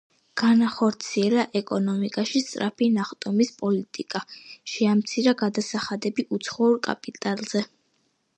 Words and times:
განახორციელა 0.41 1.43
ეკონომიკაში 1.59 2.41
სწრაფი 2.45 2.87
ნახტომის 2.95 3.53
პოლიტიკა, 3.59 4.23
შეამცირა 4.75 5.35
გადასახადები 5.43 6.27
უცხოურ 6.39 6.83
კაპიტალზე. 6.91 7.65